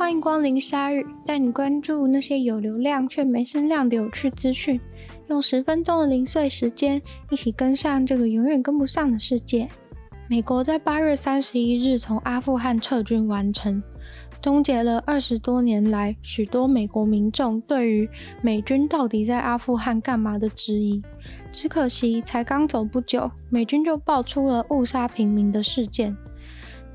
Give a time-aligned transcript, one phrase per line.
[0.00, 4.80] 欢迎光临鲨语，带你关注那些有流量却没声量的有趣资讯。
[5.28, 9.68] 用十分钟的零碎时间，一起跟上这个永远跟不上的世界。
[10.26, 13.82] 美国在八月三十一日从阿富汗撤军完成，
[14.40, 18.08] 终结了二十多年来许多美国民众对于
[18.40, 21.02] 美军到底在阿富汗干嘛的质疑。
[21.52, 26.16] 只可惜，才刚走不久，美军就爆出了误杀平民的事件。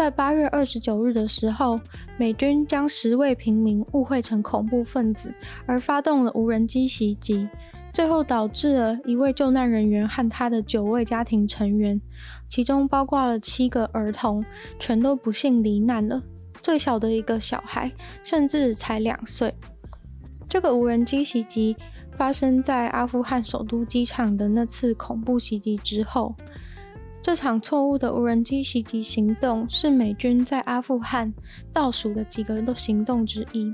[0.00, 1.78] 在八月二十九日的时候，
[2.16, 5.30] 美军将十位平民误会成恐怖分子，
[5.66, 7.46] 而发动了无人机袭击，
[7.92, 12.00] 最后导致了一位救难人员和他的九位家庭成员，
[12.48, 14.42] 其中包括了七个儿童，
[14.78, 16.22] 全都不幸罹难了。
[16.62, 19.54] 最小的一个小孩甚至才两岁。
[20.48, 21.76] 这个无人机袭击
[22.12, 26.34] 发生在阿富汗首都机场的那次恐怖袭击之后。
[27.22, 31.32] 这场错误的无人机袭击行动是美军在阿富汗
[31.72, 33.72] 倒数的几个行动之一。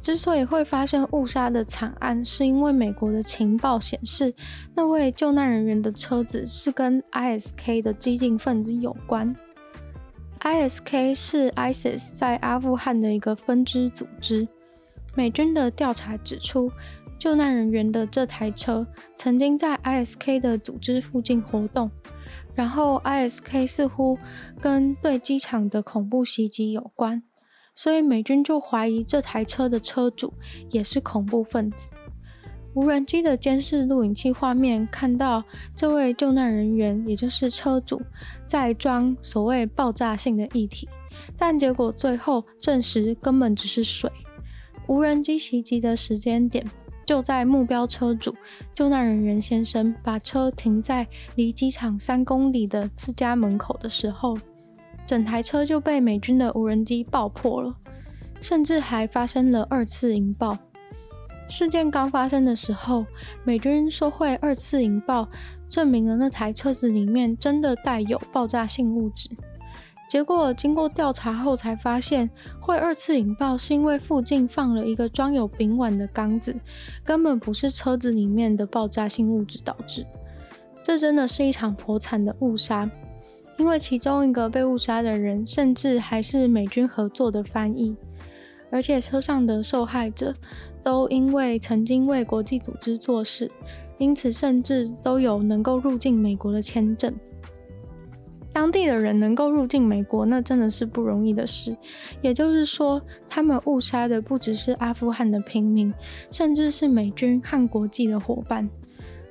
[0.00, 4.32] 之所以会发生误杀的惨案，是因为美国的情报显示，
[4.74, 9.34] 那位救难人员的车子是跟 ISK 的激进分子有关。
[10.40, 14.48] ISK 是 ISIS 在阿富汗的一个分支组织。
[15.14, 16.72] 美军的调查指出，
[17.18, 18.86] 救难人员的这台车
[19.18, 21.90] 曾经在 ISK 的组织附近活动。
[22.60, 24.18] 然后，ISK 似乎
[24.60, 27.22] 跟对机场的恐怖袭击有关，
[27.74, 30.34] 所以美军就怀疑这台车的车主
[30.68, 31.88] 也是恐怖分子。
[32.74, 35.42] 无人机的监视录影器画面看到
[35.74, 38.02] 这位救难人员，也就是车主，
[38.44, 40.86] 在装所谓爆炸性的液体，
[41.38, 44.12] 但结果最后证实根本只是水。
[44.86, 46.62] 无人机袭击的时间点。
[47.10, 48.32] 就在目标车主
[48.72, 54.38] 救难人员先生把车停在离机场三公里的自家门口的时候，
[55.04, 57.74] 整台车就被美军的无人机爆破了，
[58.40, 60.56] 甚至还发生了二次引爆。
[61.48, 63.04] 事件刚发生的时候，
[63.42, 65.28] 美军说会二次引爆，
[65.68, 69.28] 证明了那台车子里面真的带有爆炸性物质。
[70.10, 72.28] 结果经过调查后才发现，
[72.58, 76.52] 会二次引爆是因为附近放了一个装有丙烷的缸子，
[77.04, 80.04] 根本不是车子里面的爆炸性物质导致。
[80.82, 82.90] 这真的是一场颇惨的误杀，
[83.56, 87.94] 因为其中一个被误杀的人甚至还是美军合作的翻译，
[88.72, 90.34] 而且车上的受害者
[90.82, 93.48] 都因为曾经为国际组织做事，
[93.98, 97.14] 因此甚至都有能够入境美国的签证。
[98.60, 101.74] 当地的人能够入境美国，那真的是不容易的事。
[102.20, 105.90] 也就是说，他们误杀的不只是阿富汗的平民，
[106.30, 108.68] 甚至是美军和国际的伙伴。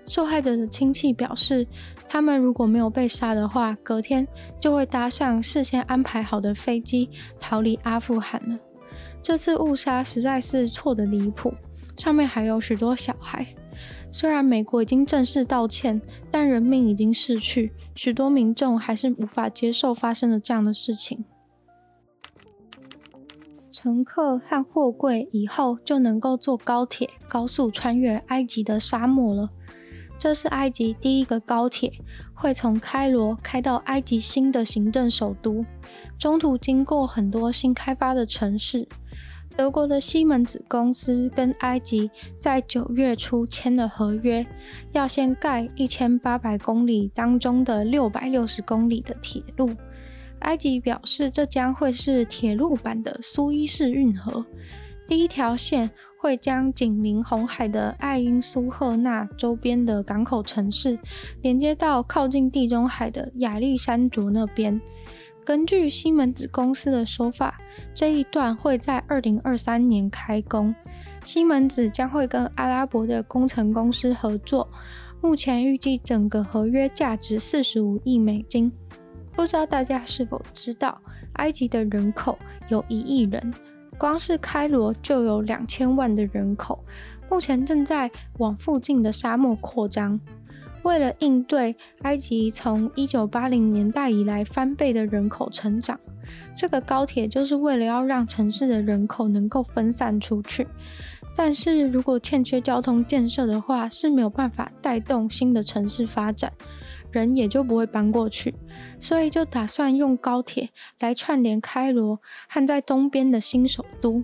[0.07, 1.67] 受害者的亲戚表示，
[2.07, 4.27] 他们如果没有被杀的话，隔天
[4.59, 8.57] 就会搭上事先安排好的飞机逃离阿富汗了。
[9.21, 11.53] 这次误杀实在是错得离谱，
[11.95, 13.45] 上面还有许多小孩。
[14.11, 16.01] 虽然美国已经正式道歉，
[16.31, 17.71] 但人命已经逝去，
[18.01, 21.25] 许多民众还是无法接受发生了这样的事情。
[23.73, 29.49] 乘客和货柜以后就能够坐高铁高速穿越埃及的沙漠了。
[30.17, 31.91] 这是埃及第一个高铁，
[32.33, 35.65] 会从开罗开到埃及新的行政首都，
[36.17, 38.87] 中途经过很多新开发的城市。
[39.59, 44.47] 德国的西门子公司跟埃及在九月初签了合约，
[44.93, 49.69] 要先盖一千八百公里当中的六百六十公里的铁路。
[50.39, 54.45] 埃及表示，这将会是铁路版的苏伊士运河。
[55.05, 55.91] 第一条线
[56.21, 60.97] 会将紧邻红海的爱因苏赫纳周边的港口城市
[61.41, 64.79] 连接到靠近地中海的亚历山卓那边。
[65.49, 67.59] 根据西门子公司的说法，
[67.91, 70.75] 这一段会在二零二三年开工。
[71.25, 74.69] 西门子将会跟阿拉伯的工程公司合作，
[75.21, 78.71] 目前预计整个合约价值四十五亿美金。
[79.35, 81.01] 不知道大家是否知道，
[81.37, 82.37] 埃及的人口
[82.67, 83.51] 有一亿人，
[83.97, 86.85] 光是开罗就有两千万的人口，
[87.27, 90.19] 目前正在往附近的沙漠扩张。
[90.83, 95.99] 为了应对埃及从一九八零年代以来翻倍的人口成长，
[96.55, 100.67] 这个高铁就是为了要让城市的人口能够分散出去。
[101.35, 106.51] 但是如果欠缺交通建设的话，是没有办法带动新的城市发展，
[107.11, 108.53] 人也就不会搬过去。
[108.99, 114.23] 所以就打算用高铁来串联开罗和在东边的新首都。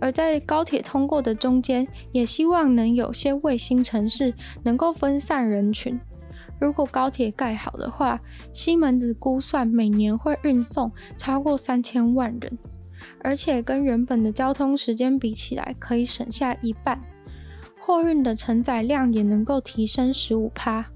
[0.00, 5.98] 而在高铁通过的中间，也希望能有些卫星城市能够分散人群。
[6.60, 8.20] 如果高铁盖好的话，
[8.52, 12.58] 西门子估算每年会运送超过三千万人。
[13.22, 17.00] 而且跟原本的交通时间比起来，可以省下一半。
[17.78, 20.86] 货运的承载量也能够提升十五趴。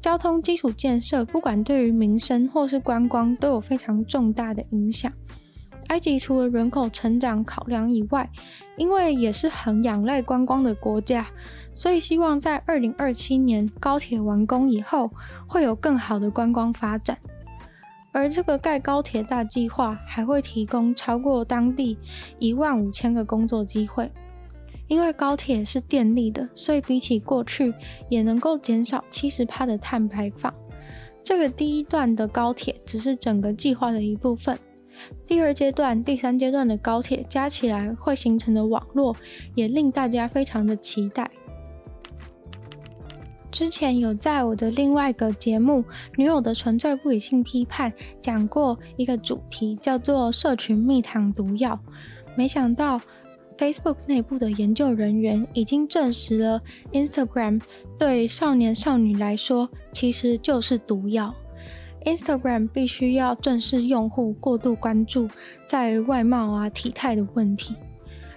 [0.00, 5.10] 交通基础建设，不管对于民生或是观光，都有非常重大的影响。
[5.90, 8.30] 埃及除了人口成长考量以外，
[8.76, 11.26] 因为也是很仰赖观光的国家，
[11.74, 15.10] 所以希望在二零二七年高铁完工以后，
[15.48, 17.18] 会有更好的观光发展。
[18.12, 21.98] 而这个盖高铁大计划还会提供超过当地
[22.38, 24.10] 一万五千个工作机会。
[24.86, 27.74] 因为高铁是电力的，所以比起过去
[28.08, 30.54] 也能够减少七十帕的碳排放。
[31.22, 34.56] 这个第一段的高铁只是整个计划的一部分，
[35.26, 39.16] 第二阶段、第三阶段的高铁加起来会形成的网络，
[39.54, 41.30] 也令大家非常的期待。
[43.50, 45.82] 之前有在我的另外一个节目
[46.16, 51.78] 《女友的纯粹不理性批判》讲过一个主题，叫做“社群蜜糖毒药”，
[52.36, 53.00] 没想到。
[53.58, 56.62] Facebook 内部的研究人员已经证实了
[56.92, 57.60] ，Instagram
[57.98, 61.34] 对少年少女来说其实就是毒药。
[62.04, 65.28] Instagram 必须要正视用户过度关注
[65.66, 67.74] 在外貌啊、体态的问题。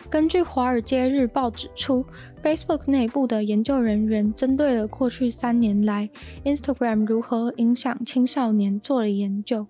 [0.09, 2.05] 根据《华尔街日报》指出
[2.43, 6.09] ，Facebook 内部的研究人员针对了过去三年来
[6.43, 9.65] Instagram 如何影响青少年做了研究。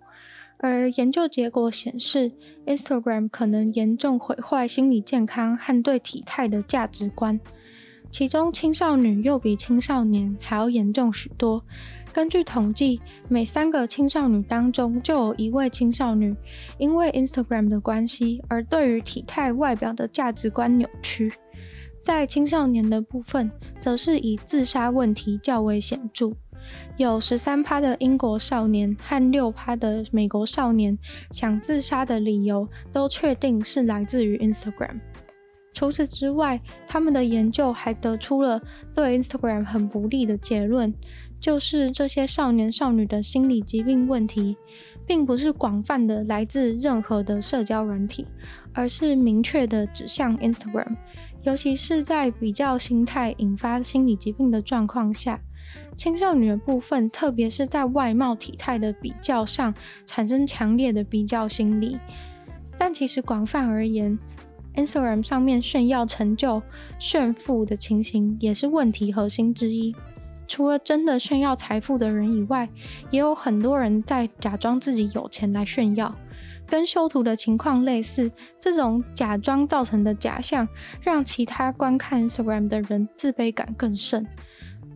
[0.57, 2.31] 而研究结果显示
[2.65, 7.39] ，Instagram 可能严重毁坏心理健康和对体态的价值观，
[8.13, 11.63] 其中青少女又比青少年还要严重许多。
[12.13, 16.35] 根据统计，每三个青少女当中就有一位青少女
[16.77, 21.33] 因为 Instagram 的关系而对于体态外表的价值观扭曲。
[22.03, 23.49] 在青少年的部分，
[23.79, 26.33] 则是以自杀问题较为显著。
[26.97, 30.95] 有十三趴的英国少年和六趴的美国少年
[31.31, 34.99] 想自杀的理由都确定是来自于 Instagram。
[35.73, 38.61] 除此之外，他们的研究还得出了
[38.93, 40.93] 对 Instagram 很不利的结论，
[41.39, 44.55] 就是这些少年少女的心理疾病问题，
[45.05, 48.27] 并不是广泛的来自任何的社交软体，
[48.71, 50.95] 而是明确的指向 Instagram，
[51.41, 55.41] 尤其是在比较心态引发心理疾病的状况下。
[55.97, 59.73] 青少女的部分，特别是在外貌体态的比较上，
[60.05, 61.97] 产生强烈的比较心理。
[62.77, 64.17] 但其实广泛而言
[64.75, 66.61] ，Instagram 上面炫耀成就、
[66.99, 69.95] 炫富的情形，也是问题核心之一。
[70.47, 72.67] 除了真的炫耀财富的人以外，
[73.09, 76.13] 也有很多人在假装自己有钱来炫耀。
[76.65, 80.67] 跟修图的情况类似，这种假装造成的假象，
[81.01, 84.25] 让其他观看 Instagram 的人自卑感更甚。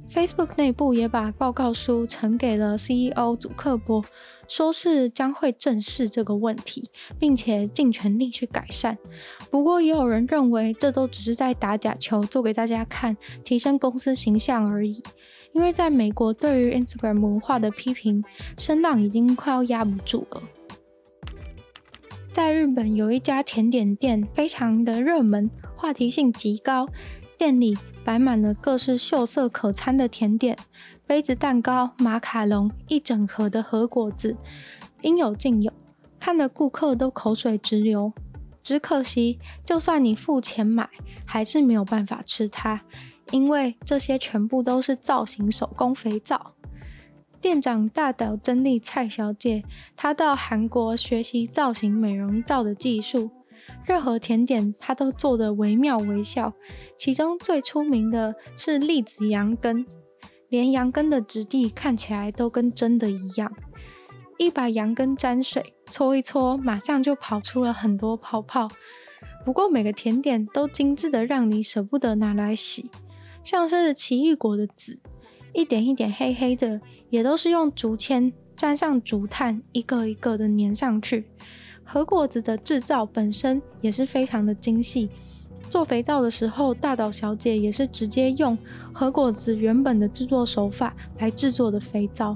[0.09, 4.03] Facebook 内部也把报告书呈给了 CEO 祖克伯，
[4.47, 6.89] 说是将会正视这个问题，
[7.19, 8.97] 并且尽全力去改善。
[9.51, 15.03] 不过，也有人认为这都只是在打假球，做给大家看，提升公司形象而已。
[15.53, 18.23] 因为在美国，对于 Instagram 文化的批评
[18.57, 20.41] 声浪已经快要压不住了。
[22.31, 26.87] 在日本，有一家甜点店非常的热门，话题性极高。
[27.37, 27.77] 店里
[28.07, 30.57] 摆满了各式秀色可餐的甜点，
[31.05, 34.37] 杯子蛋糕、马卡龙，一整盒的核果子，
[35.01, 35.69] 应有尽有，
[36.17, 38.13] 看得顾客都口水直流。
[38.63, 40.89] 只可惜，就算你付钱买，
[41.25, 42.79] 还是没有办法吃它，
[43.31, 46.53] 因为这些全部都是造型手工肥皂。
[47.41, 49.65] 店长大岛真理蔡小姐，
[49.97, 53.31] 她到韩国学习造型美容皂的技术。
[53.87, 56.53] 任何甜点，它都做得惟妙惟肖。
[56.97, 59.85] 其中最出名的是栗子羊羹，
[60.49, 63.49] 连羊羹的质地看起来都跟真的一样。
[64.37, 68.67] 一把羊羹沾水搓一搓，马上就跑出了很多泡泡。
[69.45, 72.91] 不过每个甜点都精致的让你舍不得拿来洗，
[73.41, 74.99] 像是奇异果的籽，
[75.53, 81.31] 一点一点黑黑的，也都是用竹签沾上竹炭，一个一个的粘上去。
[81.87, 85.09] 和果子的制造本身也是非常的精细。
[85.69, 88.57] 做肥皂的时候，大岛小姐也是直接用
[88.93, 92.35] 和果子原本的制作手法来制作的肥皂。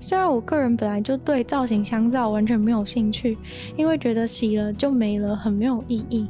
[0.00, 3.38] 虽然我个人本来就对造型香皂完全没有兴趣，
[3.76, 6.28] 因为觉得洗了就没了，很没有意义。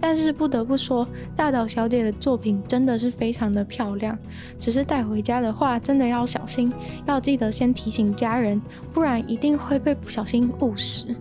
[0.00, 4.18] 但是不得不说，大岛小姐的作品真的是非常的漂亮。
[4.58, 6.72] 只是带回家的话，真的要小心，
[7.06, 8.60] 要记得先提醒家人，
[8.92, 11.14] 不然一定会被不小心误食。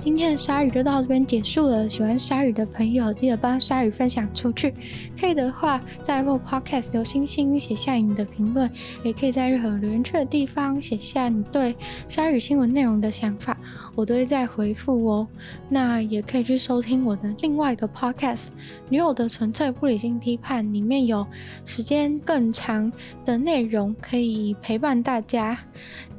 [0.00, 1.88] 今天的鲨鱼就到这边结束了。
[1.88, 4.72] 喜欢鲨鱼的朋友，记得帮鲨鱼分享出去。
[5.20, 8.70] 可以的话，在某 podcast 留星星，写下你的评论，
[9.02, 11.76] 也可以在任何留言区的地方写下你对
[12.06, 13.56] 鲨鱼新闻内容的想法，
[13.96, 15.26] 我都会再回复哦。
[15.68, 18.46] 那也可以去收听我的另外一个 Podcast
[18.88, 21.26] 《女友的纯粹不理性批判》，里面有
[21.64, 22.90] 时间更长
[23.24, 25.58] 的内容可以陪伴大家。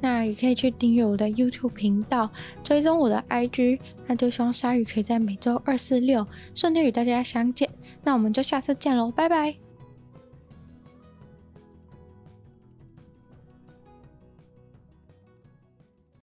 [0.02, 2.30] 那也可以去订阅我的 YouTube 频道，
[2.64, 3.79] 追踪我的 IG。
[4.08, 7.70] 那就希望鲨鱼可以在每周二、四、六顺利与大家相见。
[8.04, 9.69] 那我们就下次见喽，拜拜。